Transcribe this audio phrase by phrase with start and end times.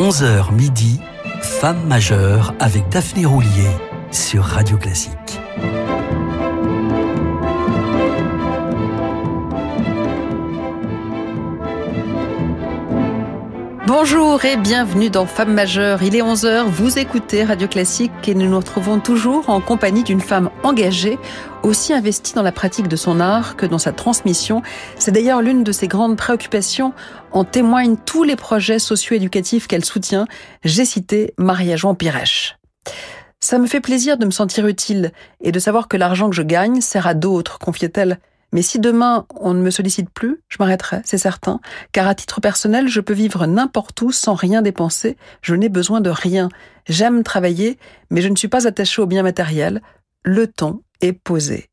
[0.00, 0.98] 11h midi,
[1.42, 3.68] Femme majeure avec Daphné Roulier
[4.10, 5.38] sur Radio Classique.
[13.86, 16.02] Bonjour et bienvenue dans Femme majeure.
[16.02, 20.22] Il est 11h, vous écoutez Radio Classique et nous nous retrouvons toujours en compagnie d'une
[20.22, 21.18] femme engagée,
[21.62, 24.62] aussi investie dans la pratique de son art que dans sa transmission.
[24.96, 26.92] C'est d'ailleurs l'une de ses grandes préoccupations.
[27.32, 30.26] En témoignent tous les projets socio-éducatifs qu'elle soutient.
[30.64, 32.58] J'ai cité Maria-Jean Pirèche.
[33.40, 36.42] Ça me fait plaisir de me sentir utile et de savoir que l'argent que je
[36.42, 38.18] gagne sert à d'autres, confiait-elle
[38.52, 41.60] mais si demain on ne me sollicite plus, je m'arrêterai, c'est certain,
[41.92, 46.00] car à titre personnel, je peux vivre n'importe où sans rien dépenser, je n'ai besoin
[46.00, 46.48] de rien.
[46.88, 47.78] J'aime travailler,
[48.10, 49.82] mais je ne suis pas attachée au bien matériel.
[50.24, 51.66] Le ton est posé.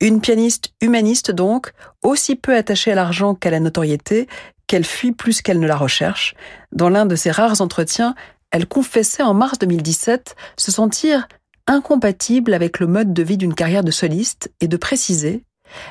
[0.00, 4.26] Une pianiste humaniste donc, aussi peu attachée à l'argent qu'à la notoriété,
[4.66, 6.34] qu'elle fuit plus qu'elle ne la recherche.
[6.72, 8.14] Dans l'un de ses rares entretiens,
[8.50, 11.28] elle confessait en mars 2017 se sentir
[11.66, 15.44] incompatible avec le mode de vie d'une carrière de soliste et de préciser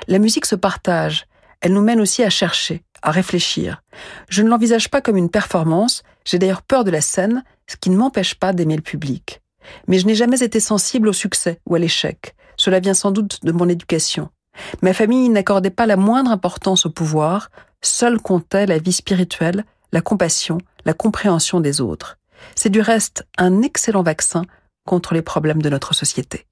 [0.08, 1.26] la musique se partage,
[1.62, 3.82] elle nous mène aussi à chercher, à réfléchir.
[4.30, 7.90] Je ne l'envisage pas comme une performance, j'ai d'ailleurs peur de la scène, ce qui
[7.90, 9.42] ne m'empêche pas d'aimer le public.
[9.88, 12.36] Mais je n'ai jamais été sensible au succès ou à l'échec.
[12.60, 14.30] Cela vient sans doute de mon éducation.
[14.82, 17.50] Ma famille n'accordait pas la moindre importance au pouvoir,
[17.82, 22.18] seule comptait la vie spirituelle, la compassion, la compréhension des autres.
[22.56, 24.44] C'est du reste un excellent vaccin
[24.86, 26.46] contre les problèmes de notre société.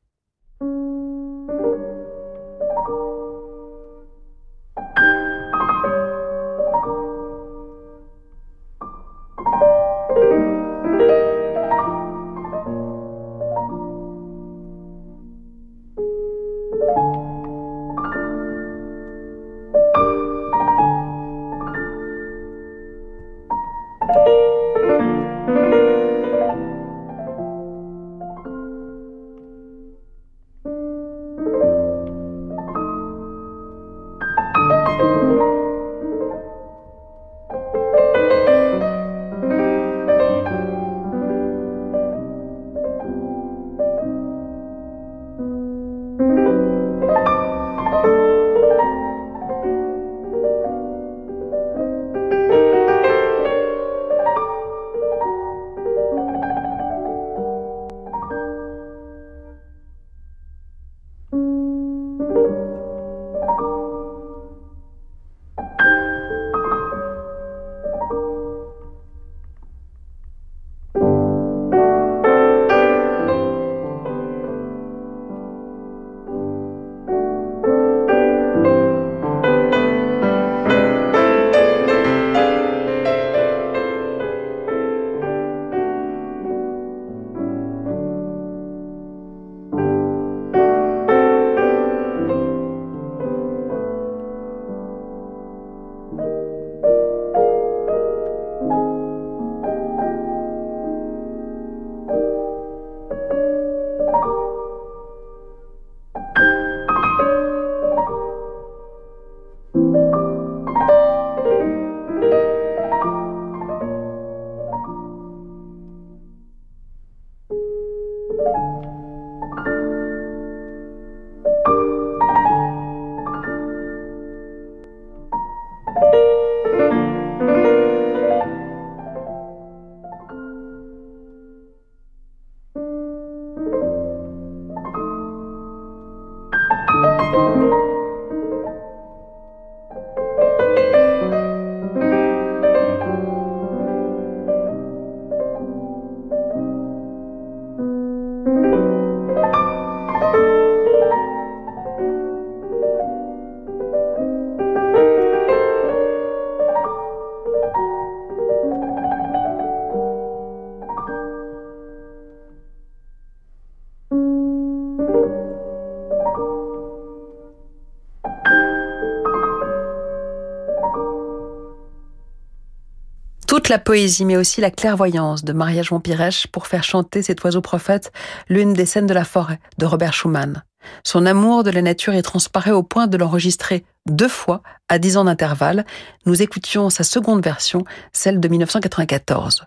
[173.69, 177.61] La poésie, mais aussi la clairvoyance de Maria Jean Pirèche pour faire chanter cet oiseau
[177.61, 178.11] prophète
[178.49, 180.63] l'une des scènes de la forêt de Robert Schumann.
[181.03, 185.17] Son amour de la nature est transparé au point de l'enregistrer deux fois à dix
[185.17, 185.85] ans d'intervalle.
[186.25, 187.83] Nous écoutions sa seconde version,
[188.13, 189.65] celle de 1994.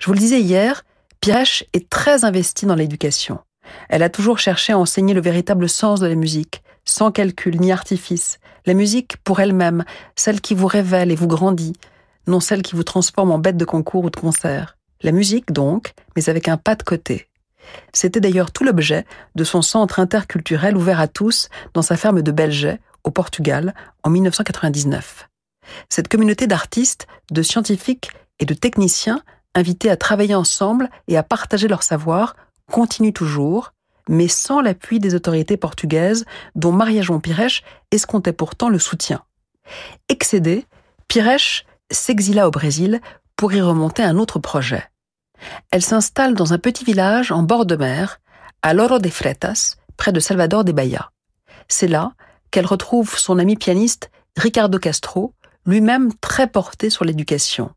[0.00, 0.84] Je vous le disais hier,
[1.20, 3.38] Pirèche est très investie dans l'éducation.
[3.88, 7.70] Elle a toujours cherché à enseigner le véritable sens de la musique, sans calcul ni
[7.70, 8.40] artifice.
[8.66, 9.84] La musique pour elle-même,
[10.16, 11.74] celle qui vous révèle et vous grandit,
[12.26, 14.76] non celle qui vous transforme en bête de concours ou de concert.
[15.02, 17.28] La musique donc, mais avec un pas de côté.
[17.92, 19.04] C'était d'ailleurs tout l'objet
[19.34, 24.10] de son centre interculturel ouvert à tous dans sa ferme de Belget, au Portugal, en
[24.10, 25.28] 1999.
[25.88, 29.22] Cette communauté d'artistes, de scientifiques et de techniciens
[29.54, 32.36] invités à travailler ensemble et à partager leur savoir
[32.70, 33.72] continue toujours,
[34.08, 36.24] mais sans l'appui des autorités portugaises
[36.54, 39.22] dont Maria João Pires escomptait pourtant le soutien.
[40.08, 40.66] Excédé,
[41.08, 43.00] Pires s'exila au Brésil
[43.36, 44.84] pour y remonter un autre projet.
[45.70, 48.20] Elle s'installe dans un petit village en bord de mer,
[48.62, 51.10] à Loro de Freitas, près de Salvador de Bahia.
[51.68, 52.12] C'est là
[52.50, 55.34] qu'elle retrouve son ami pianiste Ricardo Castro,
[55.66, 57.70] lui-même très porté sur l'éducation.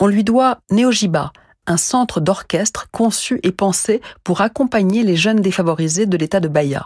[0.00, 1.32] On lui doit Neojiba,
[1.66, 6.84] un centre d'orchestre conçu et pensé pour accompagner les jeunes défavorisés de l'État de Bahia.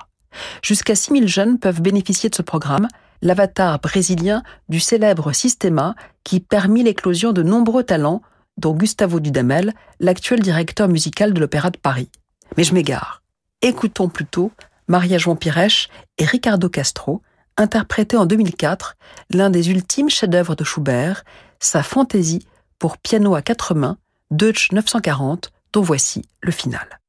[0.63, 2.89] Jusqu'à 6000 jeunes peuvent bénéficier de ce programme,
[3.23, 8.21] l'avatar brésilien du célèbre Sistema qui permit l'éclosion de nombreux talents,
[8.59, 12.11] dont Gustavo Dudamel, l'actuel directeur musical de l'Opéra de Paris.
[12.57, 13.23] Mais je m'égare.
[13.63, 14.53] Écoutons plutôt
[14.89, 15.89] Maria João Pires
[16.19, 17.23] et Ricardo Castro,
[17.57, 18.97] interpréter en 2004
[19.31, 21.25] l'un des ultimes chefs-d'œuvre de Schubert,
[21.61, 22.47] sa fantaisie
[22.79, 23.97] pour piano à quatre mains,
[24.31, 27.02] Deutsch 940, dont voici le final.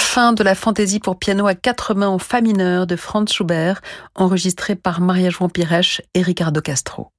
[0.00, 3.80] Fin de la fantaisie pour piano à quatre mains en fa mineur de Franz Schubert,
[4.16, 7.12] enregistrée par Maria-Joan Pires et Ricardo Castro.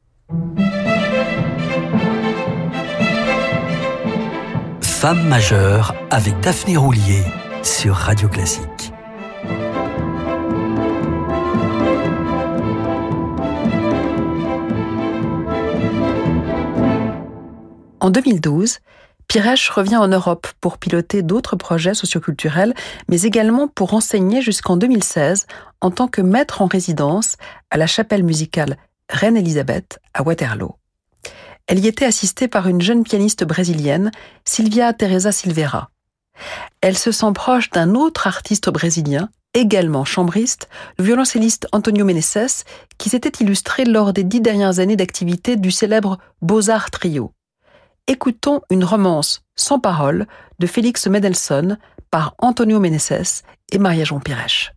[4.82, 7.24] Femme majeure avec Daphné Roulier
[7.64, 8.92] sur Radio Classique.
[18.00, 18.80] En 2012,
[19.32, 22.74] Piresh revient en Europe pour piloter d'autres projets socioculturels,
[23.08, 25.48] mais également pour enseigner jusqu'en 2016
[25.80, 27.38] en tant que maître en résidence
[27.70, 28.76] à la chapelle musicale
[29.10, 30.76] Reine Elisabeth à Waterloo.
[31.68, 34.12] Elle y était assistée par une jeune pianiste brésilienne,
[34.44, 35.92] Silvia Teresa Silveira.
[36.82, 40.68] Elle se sent proche d'un autre artiste brésilien, également chambriste,
[41.00, 42.66] le violoncelliste Antonio Meneses,
[42.98, 47.32] qui s'était illustré lors des dix dernières années d'activité du célèbre Beaux-Arts Trio
[48.08, 50.28] écoutons une romance sans parole
[50.60, 51.78] de Félix Mendelssohn
[52.10, 54.74] par Antonio Meneses et Maria-Jean Pirèche.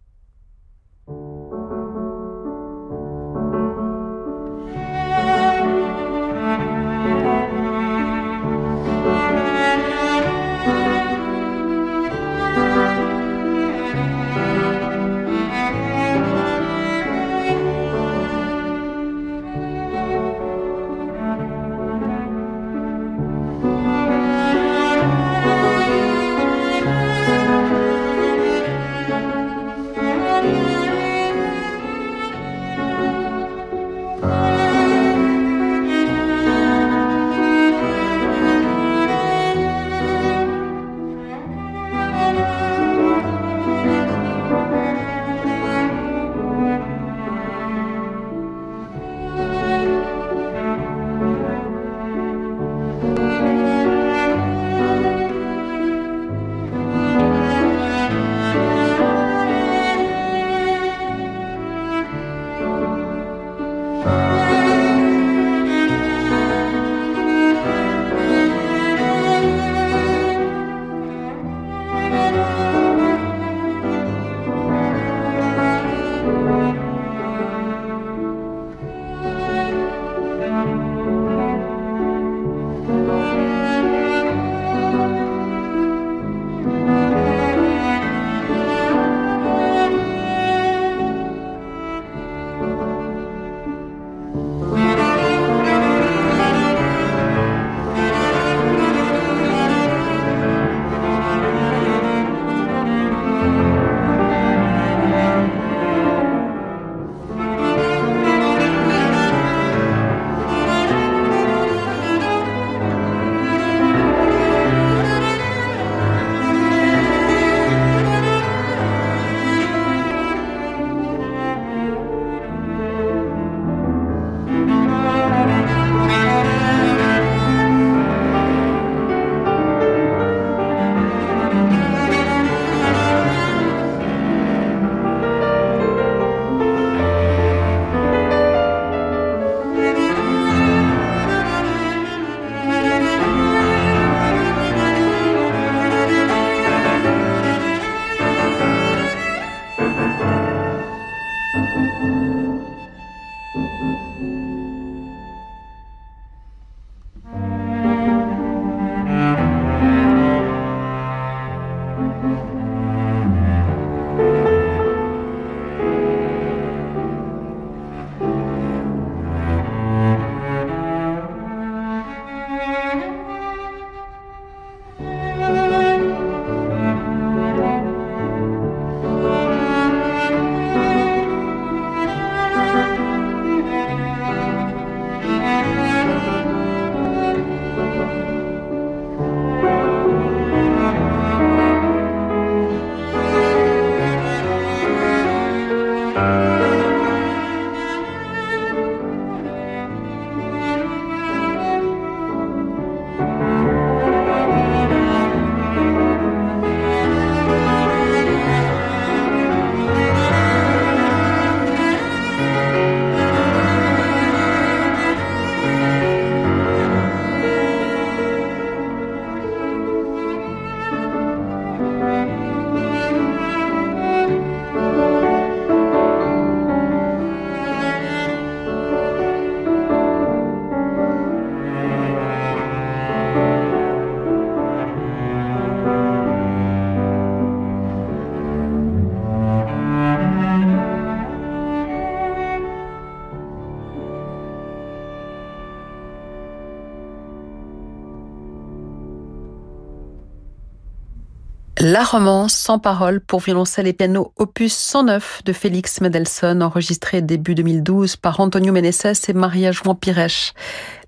[251.94, 257.54] La romance sans parole pour violoncelle et piano opus 109 de Félix Mendelssohn enregistré début
[257.54, 260.54] 2012 par Antonio Meneses et Maria Juan Pires.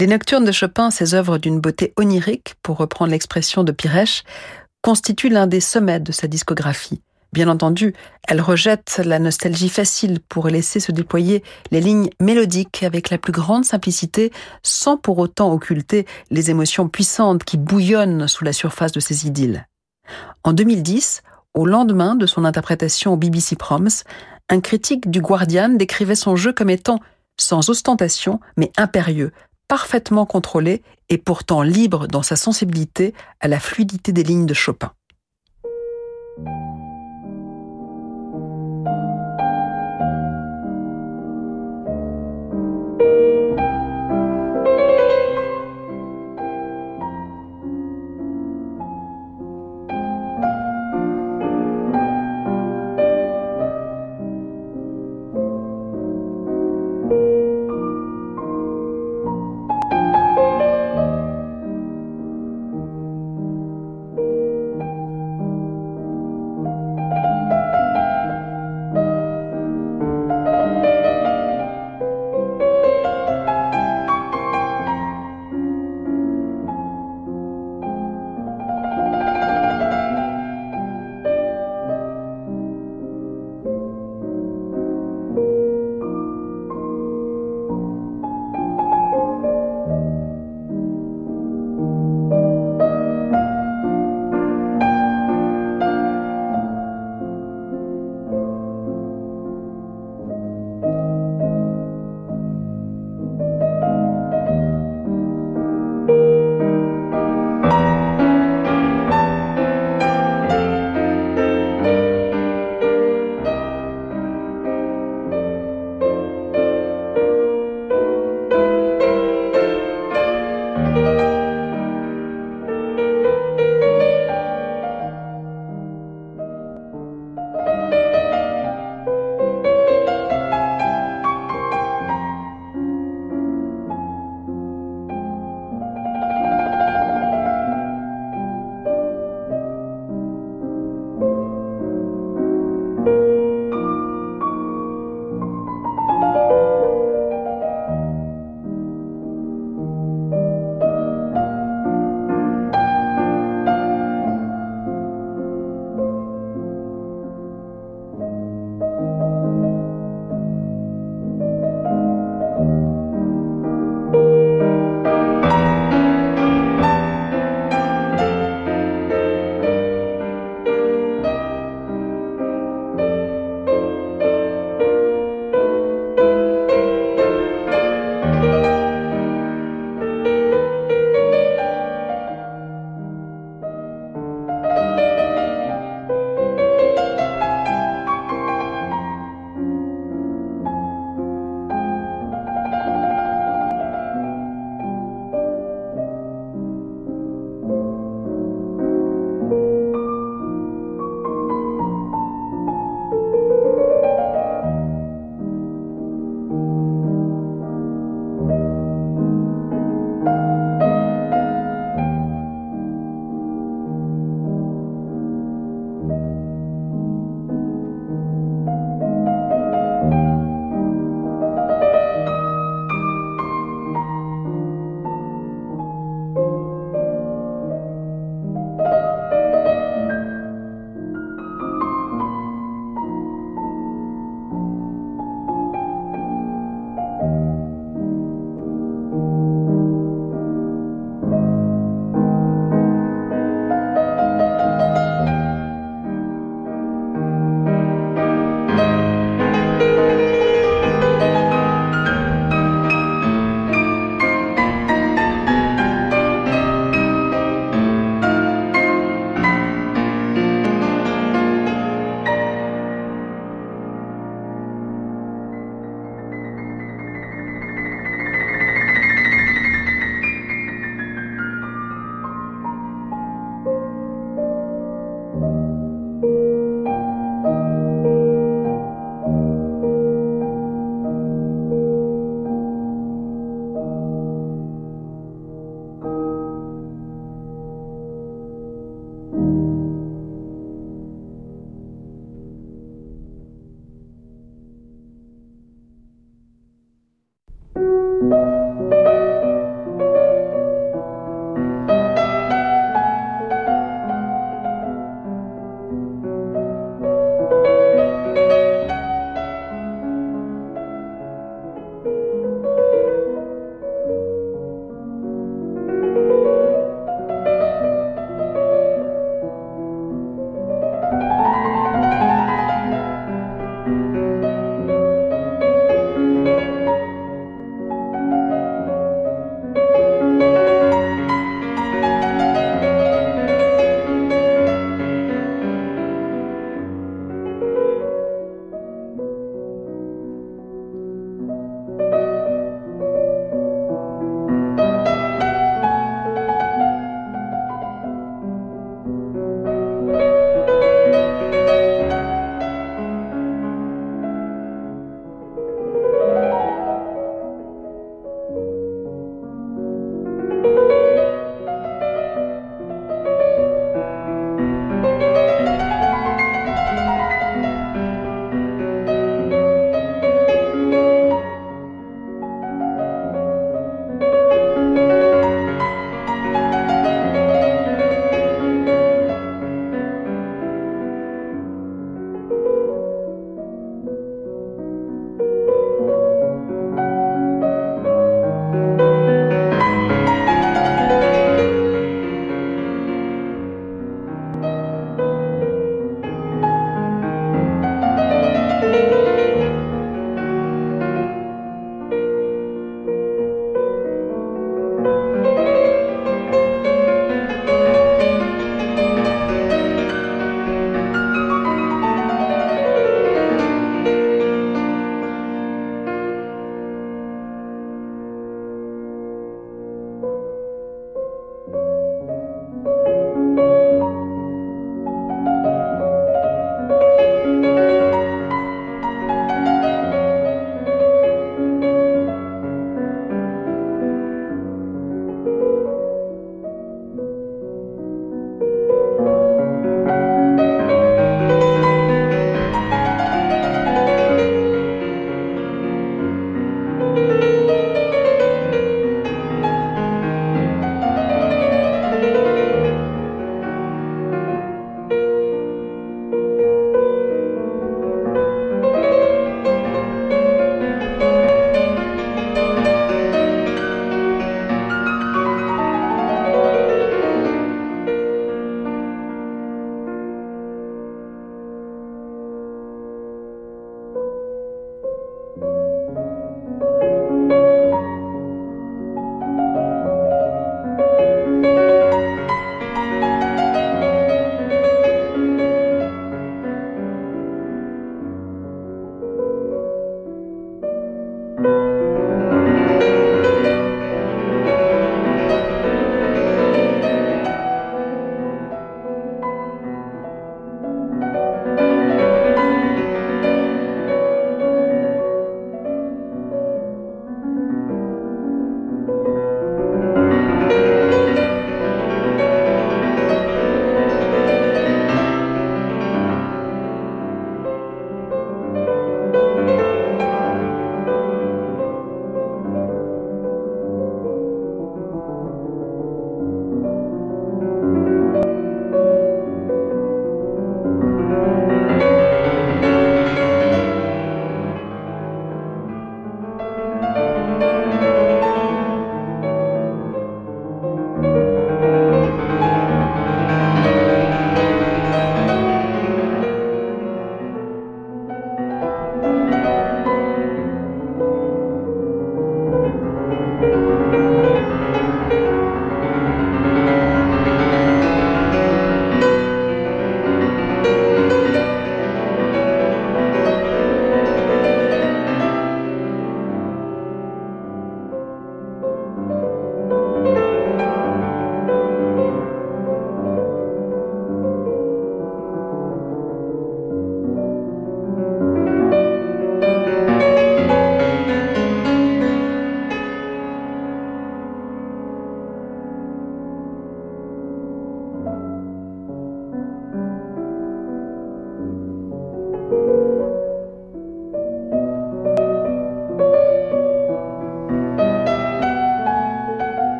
[0.00, 4.24] Les Nocturnes de Chopin, ces œuvres d'une beauté onirique, pour reprendre l'expression de Pires,
[4.82, 7.00] constituent l'un des sommets de sa discographie.
[7.32, 7.94] Bien entendu,
[8.26, 13.32] elle rejette la nostalgie facile pour laisser se déployer les lignes mélodiques avec la plus
[13.32, 14.32] grande simplicité,
[14.64, 19.64] sans pour autant occulter les émotions puissantes qui bouillonnent sous la surface de ces idylles.
[20.44, 21.22] En 2010,
[21.54, 24.04] au lendemain de son interprétation au BBC Proms,
[24.48, 27.00] un critique du Guardian décrivait son jeu comme étant
[27.38, 29.32] sans ostentation, mais impérieux,
[29.68, 34.92] parfaitement contrôlé et pourtant libre dans sa sensibilité à la fluidité des lignes de Chopin.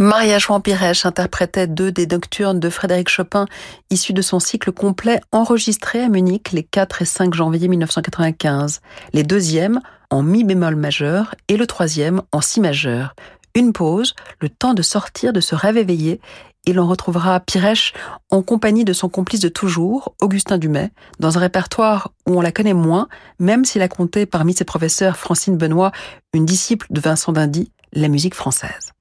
[0.00, 3.44] Maria Joan Pires interprétait deux des nocturnes de Frédéric Chopin
[3.90, 8.80] issus de son cycle complet enregistré à Munich les 4 et 5 janvier 1995.
[9.12, 13.14] Les deuxièmes en mi bémol majeur et le troisième en si majeur.
[13.54, 16.22] Une pause, le temps de sortir de ce rêve éveillé
[16.64, 17.92] et l'on retrouvera Pirèche
[18.30, 22.52] en compagnie de son complice de toujours, Augustin Dumay, dans un répertoire où on la
[22.52, 23.06] connaît moins,
[23.38, 25.92] même s'il a compté parmi ses professeurs Francine Benoît,
[26.32, 28.94] une disciple de Vincent Dindy, la musique française.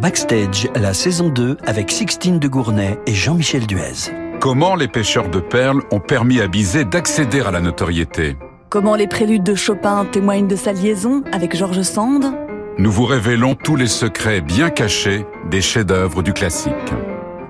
[0.00, 4.12] Backstage, la saison 2 avec Sixtine de Gournay et Jean-Michel Duez.
[4.40, 8.36] Comment les pêcheurs de perles ont permis à Bizet d'accéder à la notoriété?
[8.70, 12.32] Comment les préludes de Chopin témoignent de sa liaison avec Georges Sand?
[12.78, 16.72] Nous vous révélons tous les secrets bien cachés des chefs-d'œuvre du classique.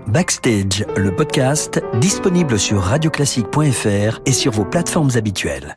[0.07, 5.77] Backstage, le podcast disponible sur radioclassique.fr et sur vos plateformes habituelles.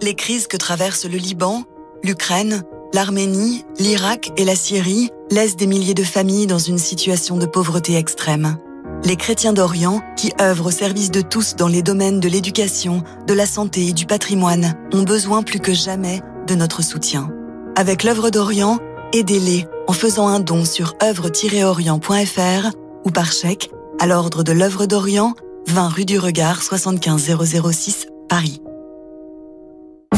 [0.00, 1.64] Les crises que traverse le Liban
[2.02, 2.62] l'Ukraine,
[2.92, 7.96] l'Arménie, l'Irak et la Syrie laissent des milliers de familles dans une situation de pauvreté
[7.96, 8.56] extrême.
[9.04, 13.34] Les chrétiens d'Orient, qui œuvrent au service de tous dans les domaines de l'éducation, de
[13.34, 17.30] la santé et du patrimoine, ont besoin plus que jamais de notre soutien.
[17.76, 18.78] Avec l'œuvre d'Orient,
[19.12, 22.70] aidez-les en faisant un don sur œuvre-orient.fr
[23.04, 25.34] ou par chèque à l'ordre de l'œuvre d'Orient,
[25.68, 28.62] 20 rue du Regard 75006 Paris.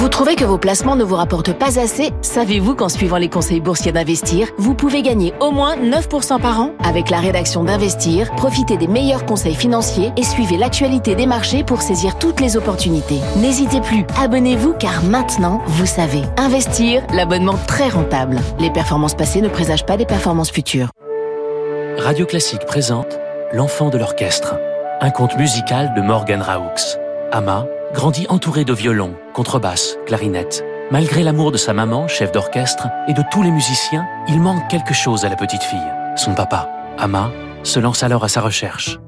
[0.05, 3.63] Vous trouvez que vos placements ne vous rapportent pas assez Savez-vous qu'en suivant les conseils
[3.63, 8.77] boursiers d'Investir, vous pouvez gagner au moins 9% par an Avec la rédaction d'Investir, profitez
[8.77, 13.21] des meilleurs conseils financiers et suivez l'actualité des marchés pour saisir toutes les opportunités.
[13.37, 16.21] N'hésitez plus, abonnez-vous car maintenant, vous savez.
[16.37, 18.43] Investir, l'abonnement très rentable.
[18.59, 20.91] Les performances passées ne présagent pas des performances futures.
[21.97, 23.19] Radio Classique présente
[23.55, 24.55] L'enfant de l'orchestre,
[25.01, 26.99] un conte musical de Morgan Raoux.
[27.33, 27.65] Ama
[27.95, 30.65] grandit entouré de violons, contrebasses, clarinettes.
[30.91, 34.93] Malgré l'amour de sa maman, chef d'orchestre, et de tous les musiciens, il manque quelque
[34.93, 35.79] chose à la petite fille.
[36.17, 37.31] Son papa, Ama,
[37.63, 38.99] se lance alors à sa recherche.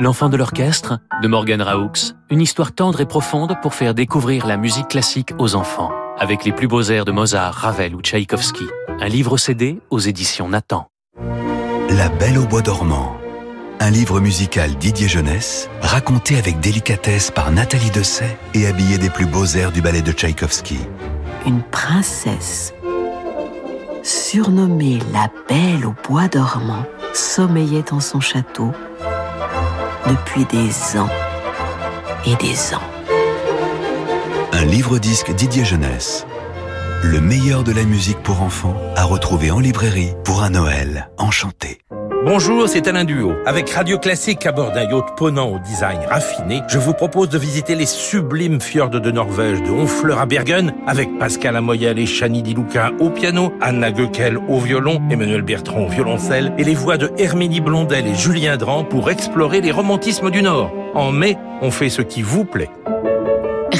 [0.00, 1.92] L'enfant de l'orchestre, de Morgan Raoux,
[2.30, 6.52] une histoire tendre et profonde pour faire découvrir la musique classique aux enfants, avec les
[6.52, 8.66] plus beaux airs de Mozart, Ravel ou Tchaïkovski.
[9.00, 10.88] Un livre CD aux éditions Nathan.
[11.90, 13.16] La Belle au bois dormant
[13.80, 19.24] un livre musical Didier Jeunesse, raconté avec délicatesse par Nathalie Dessay et habillé des plus
[19.24, 20.78] beaux airs du ballet de Tchaïkovski.
[21.46, 22.74] Une princesse,
[24.02, 28.72] surnommée la Belle au bois dormant, sommeillait en son château
[30.06, 31.08] depuis des ans
[32.26, 32.82] et des ans.
[34.52, 36.26] Un livre-disque Didier Jeunesse.
[37.02, 41.78] Le meilleur de la musique pour enfants à retrouver en librairie pour un Noël enchanté.
[42.22, 43.32] Bonjour, c'est Alain Duo.
[43.46, 47.38] Avec Radio Classique à bord d'un yacht ponant au design raffiné, je vous propose de
[47.38, 52.42] visiter les sublimes fjords de Norvège, de Honfleur à Bergen, avec Pascal Amoyel et Chani
[52.42, 56.98] Di Luca au piano, Anna Goeckel au violon, Emmanuel Bertrand au violoncelle, et les voix
[56.98, 60.70] de Herménie Blondel et Julien Dran pour explorer les romantismes du Nord.
[60.94, 62.70] En mai, on fait ce qui vous plaît.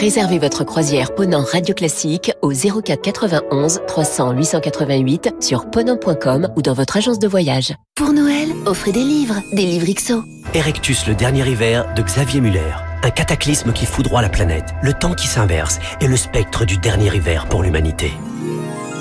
[0.00, 6.72] Réservez votre croisière Ponant Radio Classique au 04 91 300 888 sur ponant.com ou dans
[6.72, 7.74] votre agence de voyage.
[7.96, 10.24] Pour Noël, offrez des livres, des livres XO.
[10.54, 12.72] Erectus le dernier hiver de Xavier Muller.
[13.02, 17.14] Un cataclysme qui foudroie la planète, le temps qui s'inverse et le spectre du dernier
[17.14, 18.10] hiver pour l'humanité.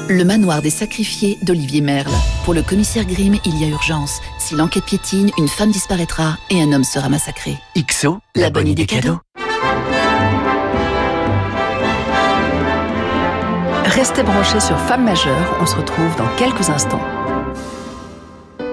[0.10, 2.12] Le manoir des sacrifiés d'Olivier Merle.
[2.44, 4.20] Pour le commissaire Grimm, il y a urgence.
[4.38, 7.56] Si l'enquête piétine, une femme disparaîtra et un homme sera massacré.
[7.78, 9.20] XO, la, bonne idée cadeau.
[13.89, 17.02] Restez branchés sur Femmes majeures, on se retrouve dans quelques instants.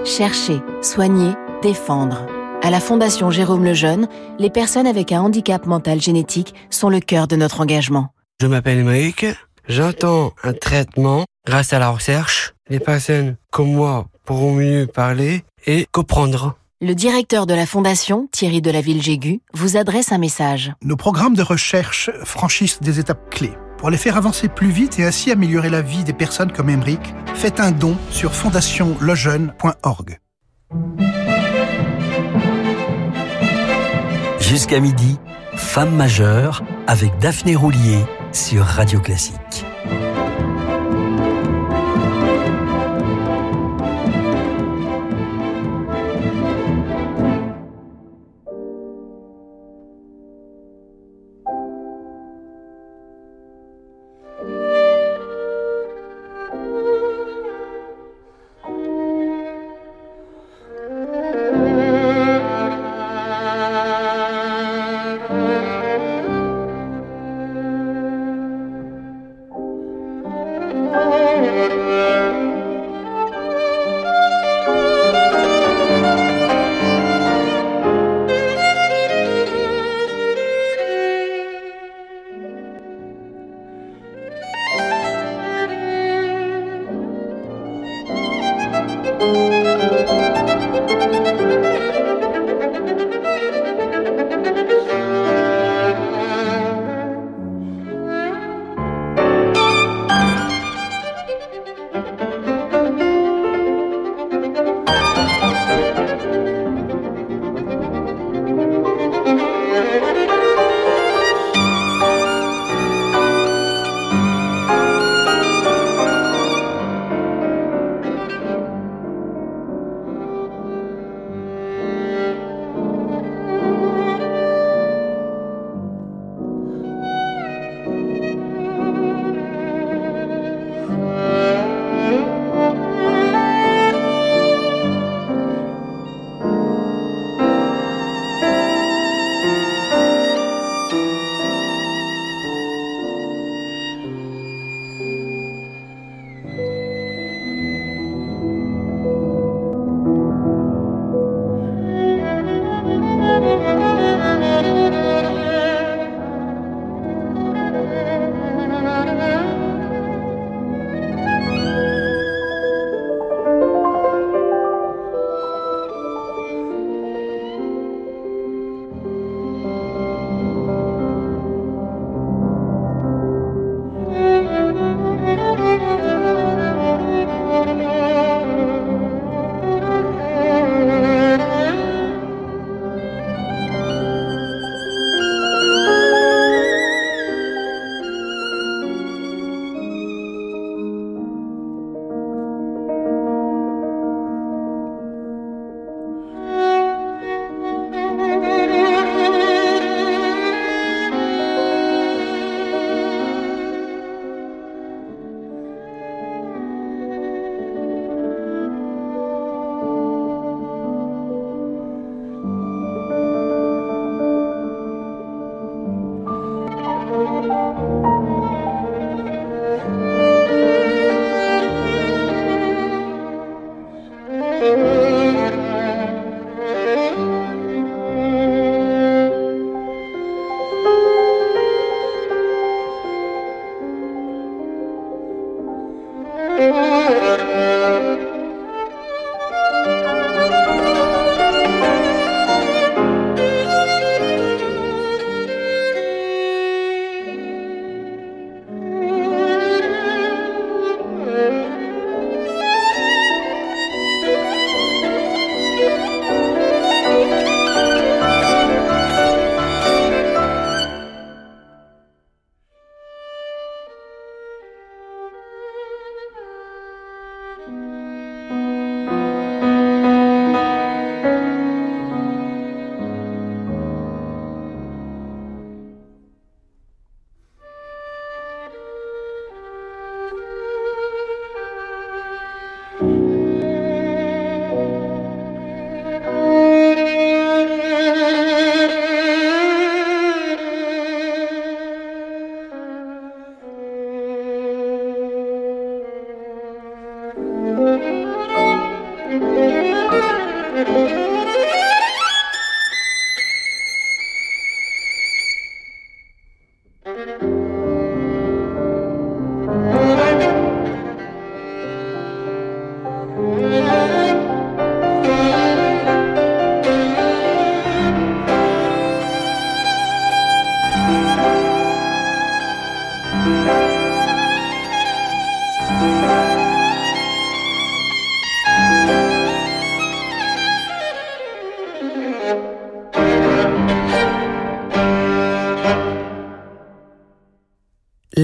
[0.05, 2.27] Chercher, soigner, défendre.
[2.61, 7.27] À la Fondation Jérôme Lejeune, les personnes avec un handicap mental génétique sont le cœur
[7.27, 8.09] de notre engagement.
[8.39, 9.25] Je m'appelle Mike,
[9.67, 12.53] j'entends un traitement grâce à la recherche.
[12.69, 16.57] Les personnes comme moi pourront mieux parler et comprendre.
[16.79, 20.73] Le directeur de la Fondation, Thierry de la Ville-Jégu, vous adresse un message.
[20.83, 23.57] Nos programmes de recherche franchissent des étapes clés.
[23.77, 27.13] Pour les faire avancer plus vite et ainsi améliorer la vie des personnes comme Emric,
[27.35, 30.19] faites un don sur fondationlejeune.org.
[34.39, 35.19] Jusqu'à midi,
[35.55, 37.99] Femme majeure avec Daphné Roulier
[38.31, 39.66] sur Radio Classique.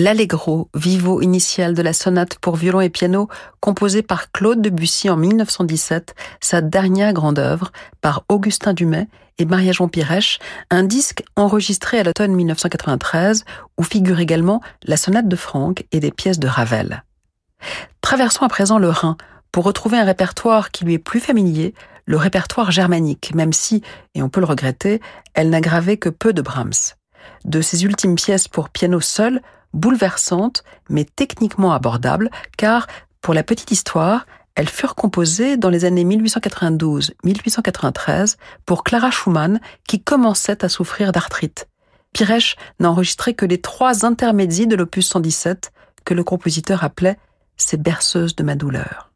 [0.03, 3.29] L'allegro vivo initial de la sonate pour violon et piano
[3.61, 9.87] composée par Claude Debussy en 1917, sa dernière grande œuvre par Augustin Dumay et Maria-Jean
[9.87, 10.39] Pirèche,
[10.69, 13.45] un disque enregistré à l'automne 1993
[13.77, 17.05] où figure également la sonate de Franck et des pièces de Ravel.
[18.01, 19.15] Traversons à présent le Rhin
[19.53, 21.73] pour retrouver un répertoire qui lui est plus familier,
[22.05, 23.81] le répertoire germanique, même si,
[24.15, 24.99] et on peut le regretter,
[25.33, 26.91] elle n'a gravé que peu de Brahms.
[27.45, 29.41] De ses ultimes pièces pour piano seul,
[29.73, 32.87] bouleversantes, mais techniquement abordables, car,
[33.21, 40.01] pour la petite histoire, elles furent composées dans les années 1892-1893 pour Clara Schumann, qui
[40.01, 41.67] commençait à souffrir d'arthrite.
[42.13, 45.73] Piresh n'a enregistré que les trois intermédiaires de l'opus 117,
[46.05, 47.17] que le compositeur appelait
[47.57, 49.12] ses berceuses de ma douleur.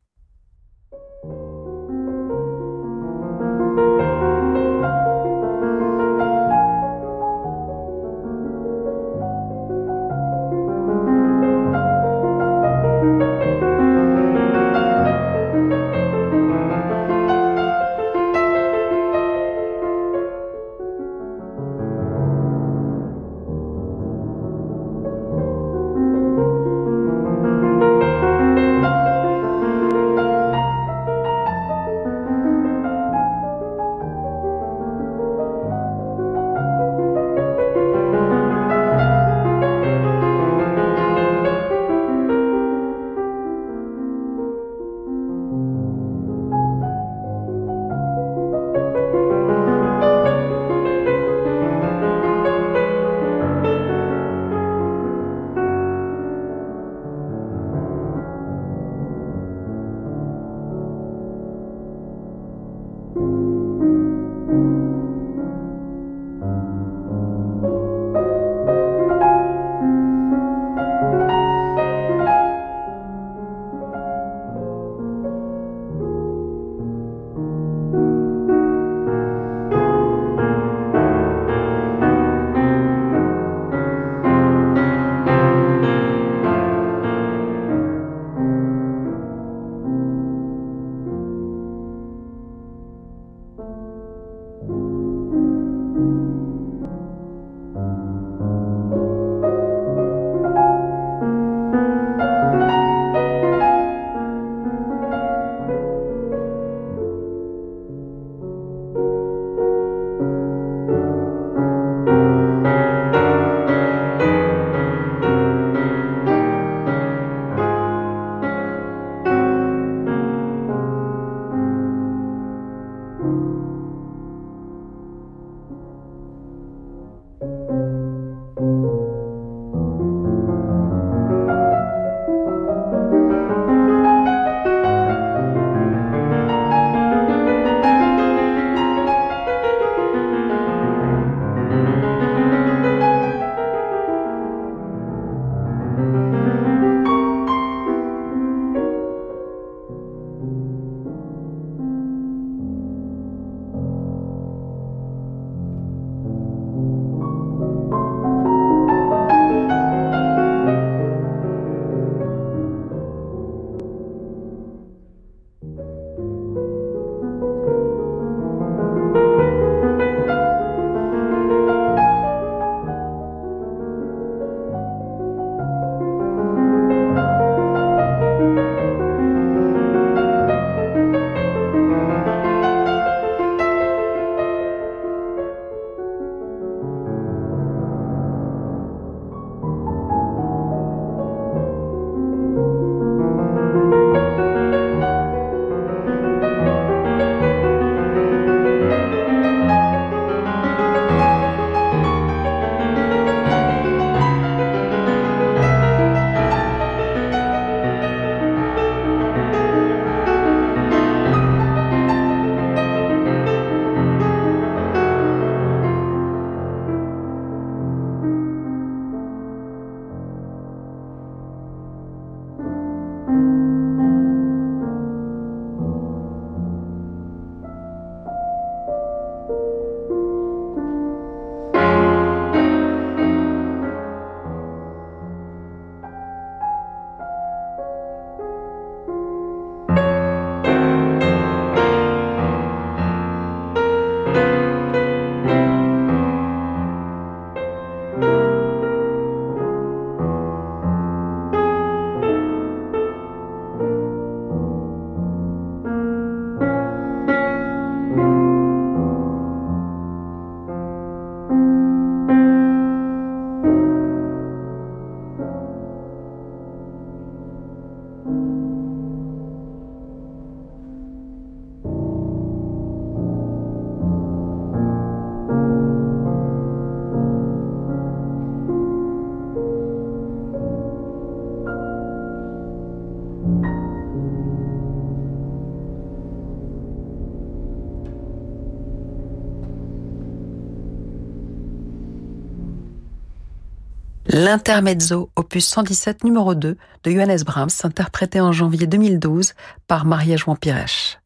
[294.57, 299.53] L'intermezzo, opus 117, numéro 2, de Johannes Brahms, interprété en janvier 2012
[299.85, 301.19] par Maria Jouan Pirèche.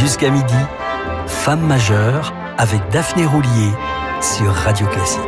[0.00, 0.54] Jusqu'à midi,
[1.26, 3.72] Femme majeure avec Daphné Roulier
[4.22, 5.20] sur Radio Classique.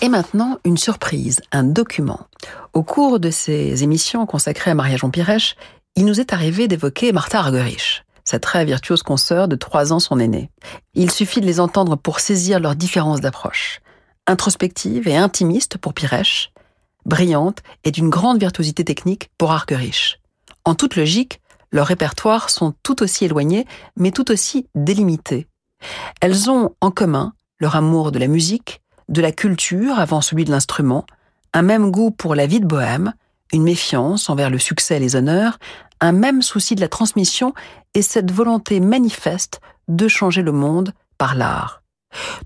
[0.00, 2.20] Et maintenant, une surprise, un document.
[2.72, 5.54] Au cours de ces émissions consacrées à Maria Jean Pirèche,
[5.96, 10.18] il nous est arrivé d'évoquer Martha Argerich, sa très virtuose consoeur de trois ans son
[10.18, 10.48] aînée.
[10.94, 13.81] Il suffit de les entendre pour saisir leurs différences d'approche.
[14.26, 16.52] Introspective et intimiste pour Pirèche,
[17.04, 20.20] brillante et d'une grande virtuosité technique pour Argerich.
[20.64, 21.40] En toute logique,
[21.72, 23.66] leurs répertoires sont tout aussi éloignés,
[23.96, 25.48] mais tout aussi délimités.
[26.20, 30.52] Elles ont en commun leur amour de la musique, de la culture avant celui de
[30.52, 31.04] l'instrument,
[31.52, 33.14] un même goût pour la vie de bohème,
[33.52, 35.58] une méfiance envers le succès et les honneurs,
[36.00, 37.54] un même souci de la transmission
[37.94, 41.81] et cette volonté manifeste de changer le monde par l'art.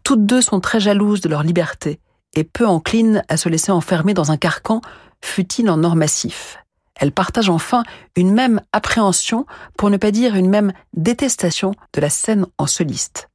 [0.04, 2.00] Toutes deux sont très jalouses de leur liberté
[2.34, 4.80] et peu enclines à se laisser enfermer dans un carcan,
[5.22, 6.58] fut-il en or massif.
[6.94, 7.82] Elles partagent enfin
[8.14, 9.46] une même appréhension,
[9.76, 13.28] pour ne pas dire une même détestation de la scène en soliste.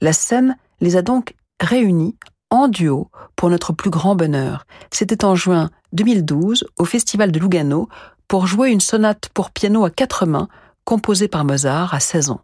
[0.00, 2.16] La scène les a donc réunies
[2.50, 4.66] en duo pour notre plus grand bonheur.
[4.92, 7.88] C'était en juin 2012 au Festival de Lugano
[8.28, 10.48] pour jouer une sonate pour piano à quatre mains
[10.84, 12.40] composée par Mozart à 16 ans.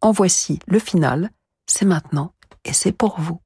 [0.00, 1.30] En voici le final,
[1.66, 2.32] c'est maintenant
[2.68, 3.40] et c'est pour vous.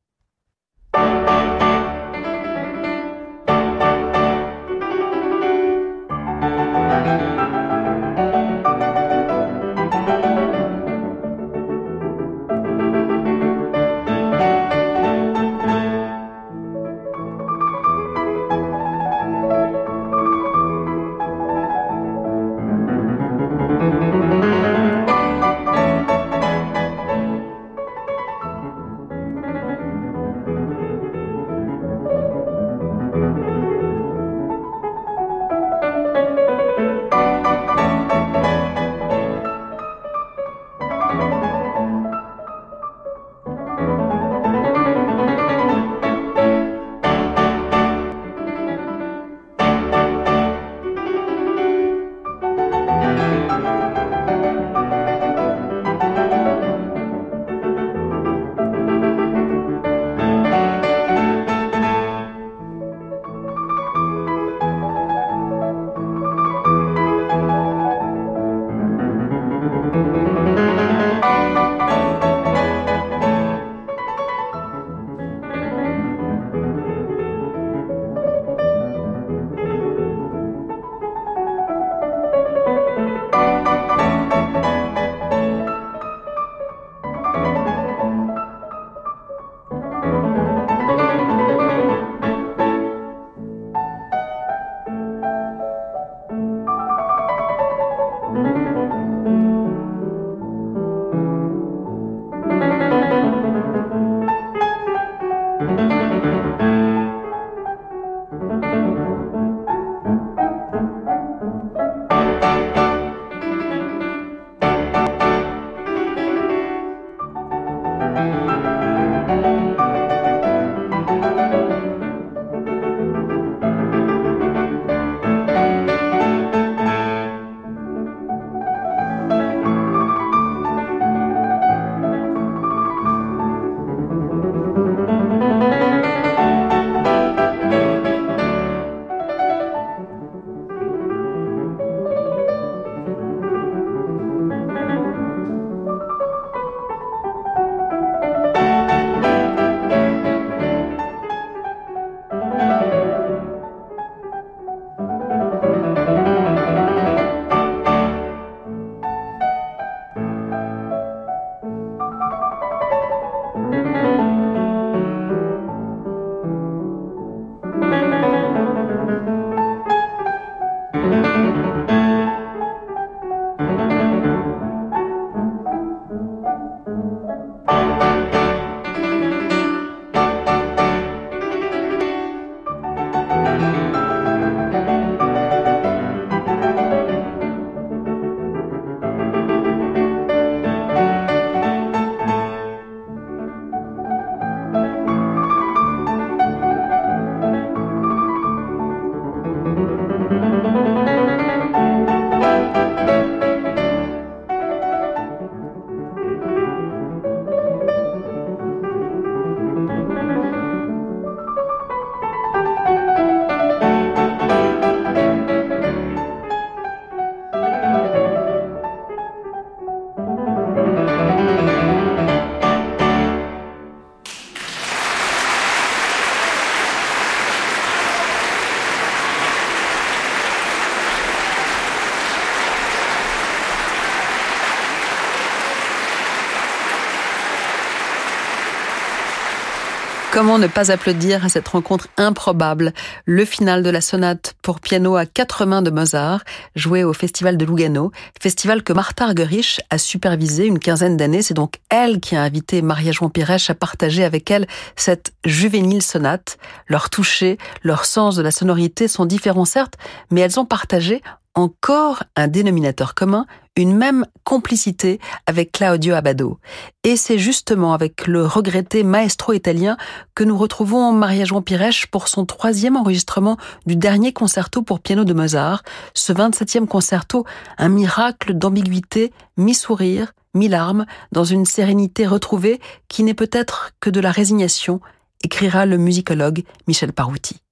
[240.52, 242.92] Comment ne pas applaudir à cette rencontre improbable
[243.24, 246.44] Le final de la sonate pour piano à quatre mains de Mozart,
[246.76, 251.40] jouée au Festival de Lugano, festival que Martha Argerich a supervisé une quinzaine d'années.
[251.40, 256.02] C'est donc elle qui a invité Maria Jouan Pirèche à partager avec elle cette juvénile
[256.02, 256.58] sonate.
[256.86, 259.94] Leur toucher, leur sens de la sonorité sont différents certes,
[260.30, 261.22] mais elles ont partagé
[261.54, 263.46] encore un dénominateur commun,
[263.76, 266.58] une même complicité avec Claudio Abbado.
[267.04, 269.96] Et c'est justement avec le regretté maestro italien
[270.34, 273.56] que nous retrouvons Maria Jouan Pirèche pour son troisième enregistrement
[273.86, 275.82] du dernier concerto pour piano de Mozart,
[276.14, 277.44] ce 27e concerto,
[277.78, 284.30] un miracle d'ambiguïté, mi-sourire, mi-larmes, dans une sérénité retrouvée qui n'est peut-être que de la
[284.30, 285.00] résignation,
[285.42, 287.62] écrira le musicologue Michel Parouti.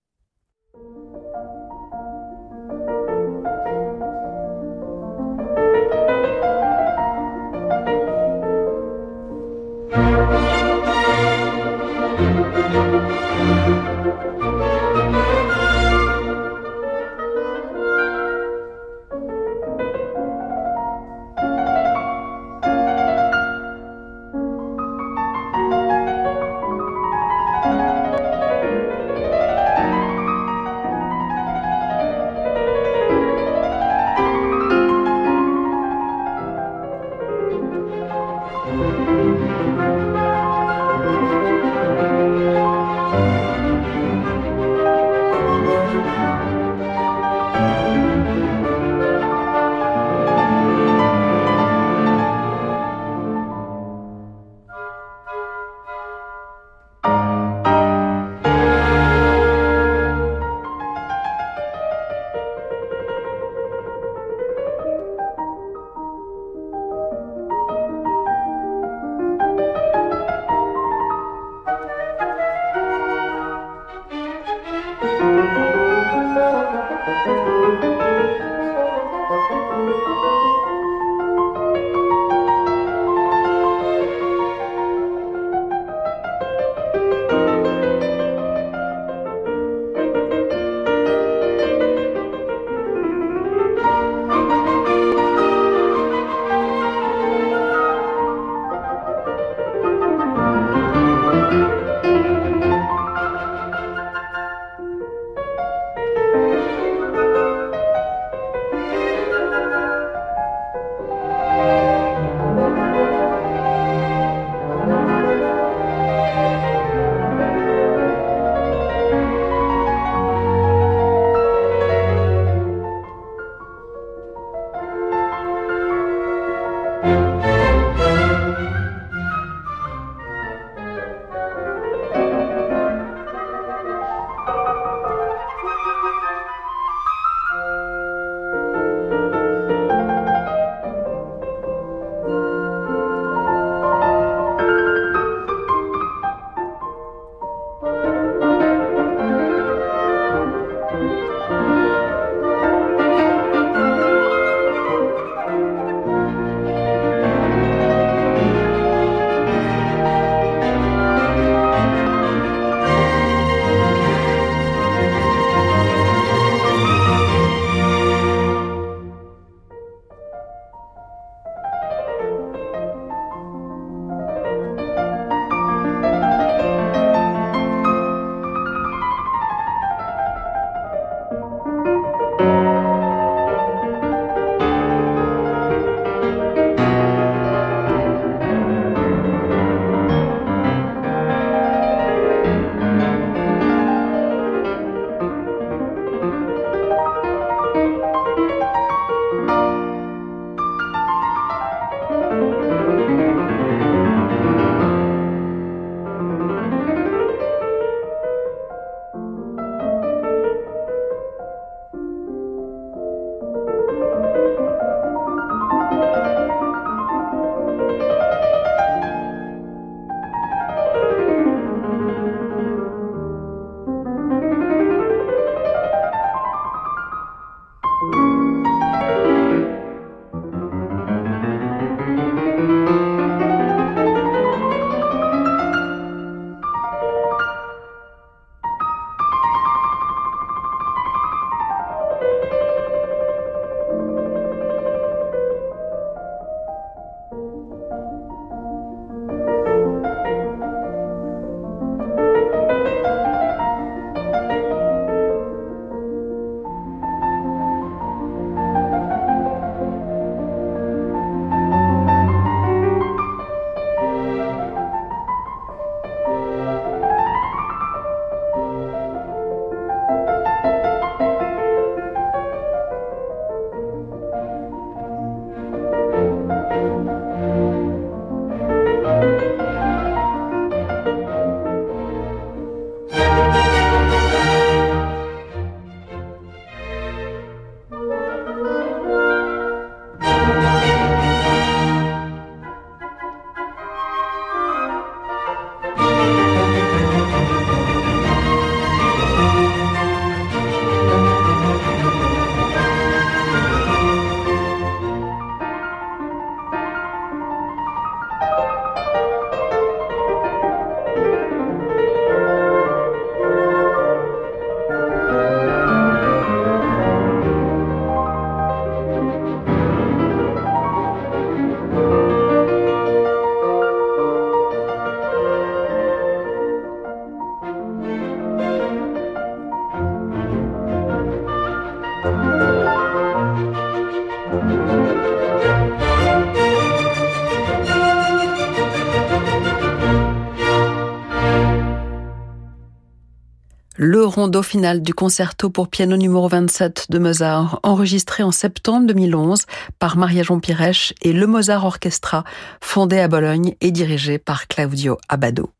[344.30, 349.64] Rondo final du concerto pour piano numéro 27 de Mozart, enregistré en septembre 2011
[349.98, 352.44] par Maria-Jean Pirèche et le Mozart Orchestra,
[352.80, 355.70] fondé à Bologne et dirigé par Claudio Abbado.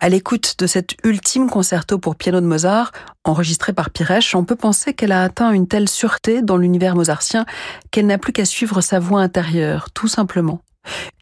[0.00, 2.92] À l'écoute de cet ultime concerto pour piano de Mozart,
[3.24, 7.44] enregistré par Pirèche, on peut penser qu'elle a atteint une telle sûreté dans l'univers mozartien
[7.90, 10.60] qu'elle n'a plus qu'à suivre sa voix intérieure, tout simplement.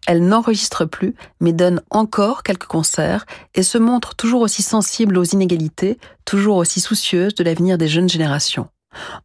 [0.07, 5.25] Elle n'enregistre plus, mais donne encore quelques concerts et se montre toujours aussi sensible aux
[5.25, 8.69] inégalités, toujours aussi soucieuse de l'avenir des jeunes générations.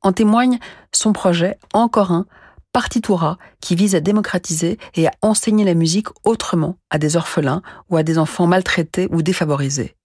[0.02, 0.58] En témoigne
[0.92, 2.26] son projet, encore un,
[2.74, 7.98] Partitura, qui vise à démocratiser et à enseigner la musique autrement à des orphelins ou
[7.98, 9.96] à des enfants maltraités ou défavorisés.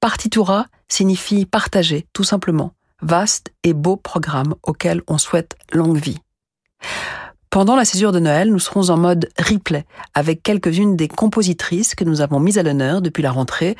[0.00, 2.72] Partitura signifie partager, tout simplement.
[3.02, 6.18] Vaste et beau programme auquel on souhaite longue vie.
[7.50, 12.04] Pendant la césure de Noël, nous serons en mode replay avec quelques-unes des compositrices que
[12.04, 13.74] nous avons mises à l'honneur depuis la rentrée.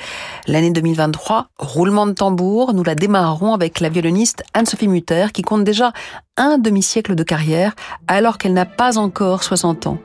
[0.47, 5.65] L'année 2023, roulement de tambour, nous la démarrerons avec la violoniste Anne-Sophie Mutter qui compte
[5.65, 5.93] déjà
[6.39, 7.75] un demi-siècle de carrière
[8.07, 9.99] alors qu'elle n'a pas encore 60 ans.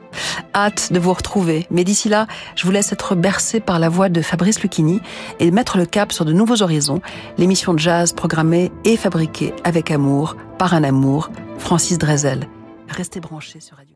[0.54, 4.10] Hâte de vous retrouver, mais d'ici là, je vous laisse être bercé par la voix
[4.10, 5.00] de Fabrice Lucchini
[5.40, 7.00] et mettre le cap sur de nouveaux horizons,
[7.38, 12.46] l'émission de jazz programmée et fabriquée avec amour par un amour, Francis Drezel.
[12.88, 13.93] Restez branchés sur Radio